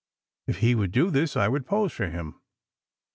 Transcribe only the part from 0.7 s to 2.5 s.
would do this, I would pose for him.